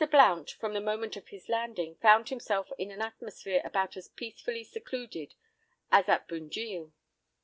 Blount, 0.09 0.49
from 0.49 0.73
the 0.73 0.81
moment 0.81 1.15
of 1.15 1.27
his 1.27 1.47
landing, 1.47 1.93
found 1.97 2.29
himself 2.29 2.71
in 2.79 2.89
an 2.89 3.03
atmosphere 3.03 3.61
about 3.63 3.95
as 3.95 4.07
peacefully 4.07 4.63
secluded 4.63 5.35
as 5.91 6.09
at 6.09 6.27
Bunjil. 6.27 6.91